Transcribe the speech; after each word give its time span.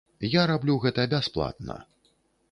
Я 0.35 0.43
раблю 0.51 0.77
гэта 0.85 1.05
бясплатна. 1.11 1.77